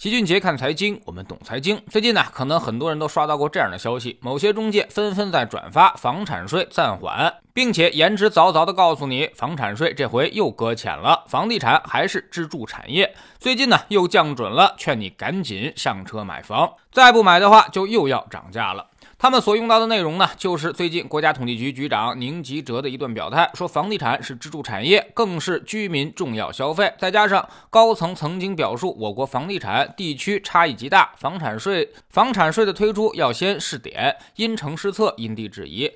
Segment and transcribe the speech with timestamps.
[0.00, 1.78] 齐俊杰看财经，我们懂财经。
[1.90, 13.14] 最近呢，可能很多人都刷到过这样的消息：某些中介纷纷在转发房产税暂缓，并且言之凿凿地告诉你，房产税这回又搁浅了，房地产还是支柱产业。
[13.38, 18.86] 最近呢，又降准了，劝你赶紧上车买房，再不买的话，就又要涨价了。
[19.22, 26.90] 他们所用到的内容呢，就是最近国家统计局局长宁吉喆的一段表态，说房地产是支柱产业，更是居民重要消费。
[26.98, 35.92] 再加上高层曾经表述，我国房地产地区差异极大，房产税房产税的推出要先试点，因城施策，因地制宜。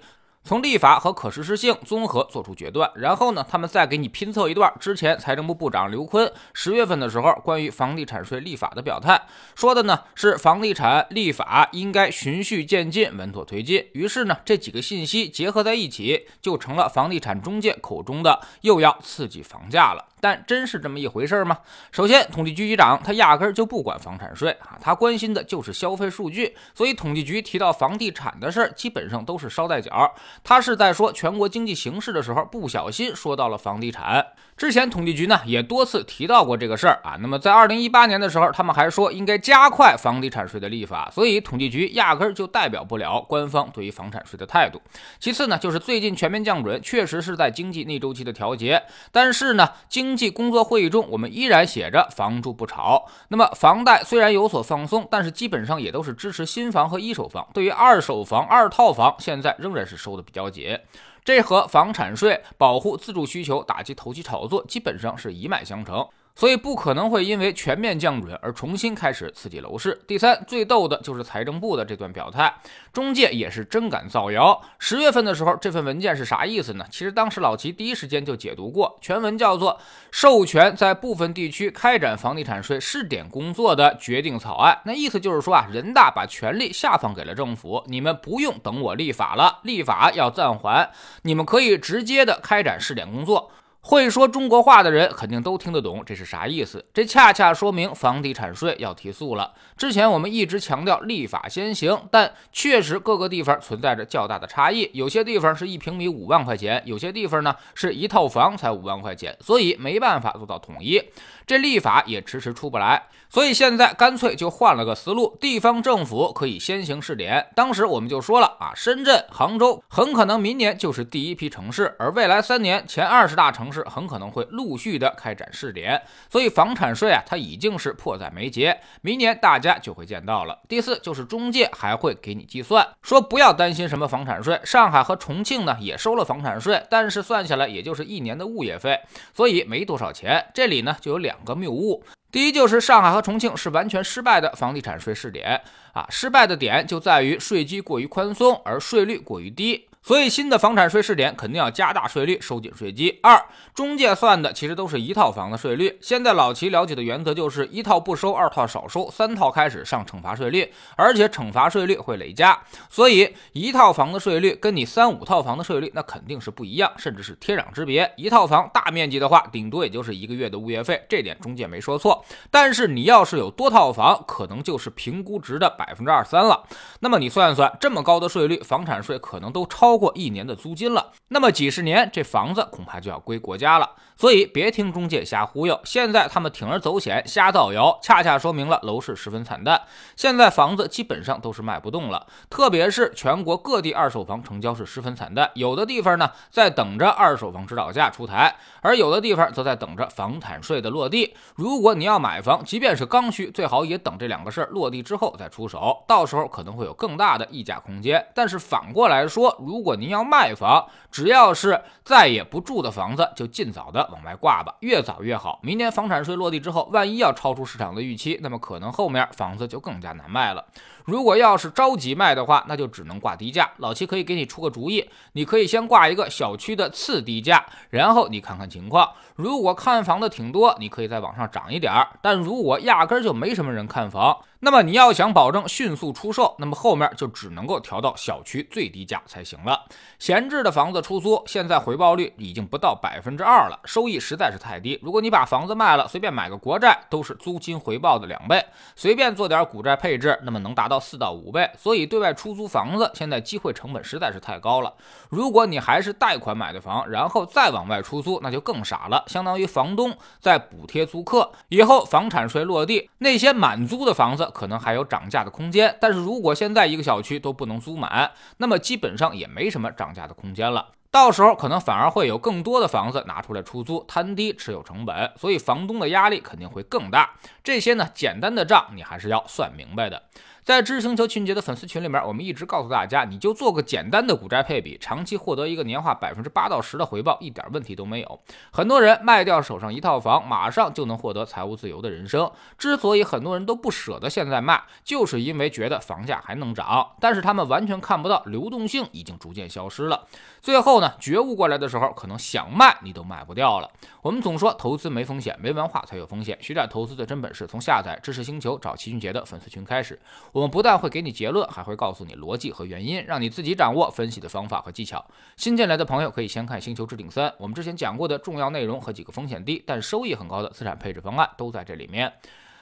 [0.47, 9.23] 从立法和可实施性综合做出决断，然后呢，他们再给你拼凑一段之前财政部部长刘昆十月份的时候关于房地产税立法的表态，
[9.55, 13.87] 说的呢是房地产立法应该循序渐进、稳妥推进。
[13.95, 20.05] 于是呢，这几个信息结合在一起，就成了房地产中介口中的又要刺激房价了。
[20.25, 21.59] 但真是这么一回事吗？
[21.93, 26.57] 首先，统计局局长他压根儿就不管房产税啊，他关心的就是消费数据。
[26.75, 30.15] 所以，统计局提到房地产的事儿，基本上都是捎带脚。
[30.43, 34.25] 他是在说全国经济形势的时候，不小心说到了房地产。
[34.57, 37.19] 之前统计局呢也多次提到过这个事儿啊。
[37.21, 41.11] 那么在二零一八年的时候，他们还说应该加快房地产税的立法。
[41.13, 44.81] 所以，统计局压根儿就代表不了官方对于房产税的态度。
[45.19, 48.83] 其次呢，就是最近全面降准，确实是在经济逆周期的调节。
[49.13, 53.05] 但是呢，经经济工作会议中，我们依然写着“房住不炒”。
[53.31, 57.45] 那么，房贷虽然有所放松，但是基本上也都是支持新房和一手房。
[57.53, 60.79] 对于二手房、二套房，现在仍然是收的比较紧。
[61.25, 66.07] 这和房产税保护自住需求、打击投机炒作，基本上是一脉相承。
[66.37, 70.01] 所以不可能会因为全面降准而重新开始刺激楼市。
[70.07, 72.53] 第三，最逗的就是财政部的这段表态，
[72.93, 74.61] 中介也是真敢造谣。
[74.81, 76.85] 十月份的时候，这份文件是啥意思呢？
[76.91, 79.75] 其实当时老齐第一时间就解读过，全文叫做
[80.11, 84.75] 《授权在部分地区开展房地产税试点工作的决定草案》。
[84.85, 90.91] 那意思就是说啊，人大把权力下放给了政府，你们不用等我立法了，立法要暂缓，
[91.23, 93.53] 你们可以直接的开展试点工作。
[93.87, 96.83] 会说中国话的人肯定都听得懂这是啥意思。
[96.95, 99.53] 这恰恰说明房地产税要提速了。
[99.77, 104.91] 之前我们一直强调立法先行，但确实各个地方存在着较大的差异。
[104.95, 111.03] 有些地方是一平米五万块钱，有些地方呢是一套房才五万块钱，所以没办法做到统一。
[111.47, 117.47] 这立法也迟迟出不来，所以现在干脆就换了个思路，地方政府可以先行试点。
[117.55, 130.57] 当时我们就说了啊，深圳、杭州很可能明年就是第一批城市，而未来三年前二十大城是很可能会陆续的开展试点，所以房产税啊，它已经是迫在眉睫，明年大家就会见到了。
[130.69, 138.99] 第四就是中介还会给你计算，说不要担心什么房产税，上海和重庆呢也收了房产税，但是算下来也就是一年的物业费，
[139.35, 140.47] 所以没多少钱。
[140.55, 145.61] 这里呢就有两个谬误，第一就是上海和重庆是完全失败的房地产税试点
[145.93, 149.89] 啊，失败的点就在于税基过于宽松，而税率过于低。
[150.07, 153.19] 所以，新的房产税试点肯定要加大税率，收紧税基。
[153.23, 153.43] 二，
[153.75, 155.99] 中介算的其实都是一套房的税率。
[156.03, 162.61] 现在老齐了解的原则就是一套不收，二套少收，三套开始上惩罚税率，而且惩罚税率会累加。
[162.91, 168.13] 所以，一套房的税率跟你三五套房的税率那肯定是不一样，甚至是天壤之别。
[168.19, 172.23] 一套房大面积的话，顶多也就是一个月的物业费，这点中介没说错。
[172.51, 176.63] 但是你要是有多套房，可能就是评估值的百分之二三了。
[177.01, 179.94] 那么你算算，这么高的税率，房产税可能都超。
[179.95, 183.89] 超过一年的租金了，那么几十年这房子恐怕就要归国家了。
[184.17, 189.81] 所以别听中介瞎忽悠，现在他们铤而走险瞎造谣，恰恰说明了楼市十分惨淡。
[190.17, 195.49] 现在房子基本上都是卖不动了，特别是全国各地二手房成交是十分惨淡。
[195.55, 201.37] 有的地方呢在等着二手房指导价出台，而有的地方则在等着房产税的落地。
[201.55, 208.25] 如果你要买房，即便是刚需，最好也等这两个事儿落地之后再出手，到时候可能会有更大的溢价空间。
[208.33, 210.83] 但是反过来说，如如如果您要卖房，
[211.13, 215.61] 只要是再也不住的房子，就尽早的往外挂吧，越早越好。
[215.63, 220.65] 明年房产税落地之后，万一要超出市场的预期，那么可能后面房子就更加难卖了。
[221.05, 223.71] 如果要是着急卖的话，那就只能挂低价。
[223.77, 229.07] 老七可以给你出个主意，你可以先挂一个小区的次低价，然后你看看情况。
[229.35, 234.35] 如果看房的挺多，你可以在网上涨一点儿；但如果压根儿就没什么人看房，
[234.65, 239.85] 那么你要想保证迅速出售，那么后面就只能够调到小区最低价才行了。
[240.19, 244.99] 闲置的房子出租，现在回报率已经不到百分之二了，收益实在是太低。
[245.03, 248.65] 如果你把房子卖了，随便买个国债都是租金回报的两倍，
[248.97, 251.71] 随便做点股债配置，那么能达到四到五倍。
[251.77, 254.95] 所以对外出租房子现在机会成本实在是太高了。
[255.29, 261.53] 如果你还是贷款买的房，然后再往外出租，那就更傻了，相当于房东在补贴租客。
[261.69, 264.51] 以后房产税落地，那些满租的房子。
[264.55, 270.93] 可能还有涨价的空间，但是如果现在一个小区都不能租满，那么基本上也没什么涨价的空间了。
[271.11, 277.35] 到时候可能反而会有更多的房子拿出来出租，摊低持有成本，所以房东的压力肯定会更大。
[277.63, 280.23] 这些呢，简单的账你还是要算明白的。
[280.65, 288.41] 在知识星球情节的粉丝群里面，我们一直告诉大家，你就做个简单的股债配比，长期获得一个年化百分之八到十的回报，一点问题都没有。
[288.71, 292.51] 很多人卖掉手上一套房，马上就能获得财务自由的人生。
[292.79, 300.27] 之所以很多人都不舍得现在卖，就是因为觉得房价还能涨，但是他们完全看不到流动性已经逐渐消失了。
[300.63, 303.91] 最后呢，觉悟过来的时候，可能想卖你都卖不掉了。
[304.23, 306.57] 我们总说投资没风险，没文化才有风险。
[306.59, 310.19] 学点投资的真本事，从下载知识星球找齐俊杰的粉丝群开始。
[310.55, 315.27] 我们不但会给你结论，还会告诉你逻辑和原因，让你自己掌握分析的方法和技巧。
[315.57, 322.33] 新进来的朋友可以先看《星球置顶三》，我们之前讲过的重要内容和几个风险低但收益很高的资产配置方案都在这里面。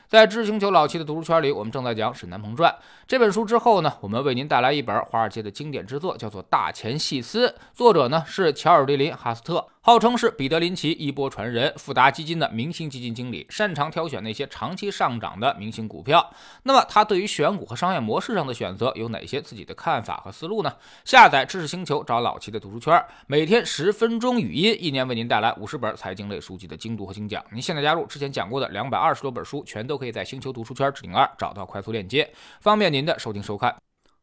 [0.07, 2.71] 在知星球老七的读书圈里，我们正在讲《沈南鹏传》
[3.09, 9.67] 这本书之后呢，我们为您带来一本华尔街的经典之作，叫做《大钱细思》，作者呢是乔尔迪林·哈斯特。
[9.85, 16.33] 号称是彼得林奇衣钵传人，富达基金的明星基金经理，擅长挑选那些长期上涨的明星股票。
[16.63, 20.73] 那么他对于选股和商业模式上的选择有哪些自己的看法和思路呢？
[21.05, 27.45] 下载知识星球，找老齐的读书圈，每天十分钟语音，一年为您带来五十本财经类书籍的精读和精讲。
[27.51, 33.75] 您现在加入，之前讲过的两百二十多本书，全都可以在星球读书圈置顶二找到快速链接，方便您的收听收看。